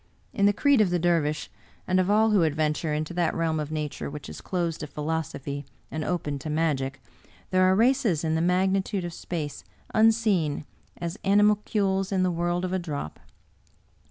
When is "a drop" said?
12.73-13.19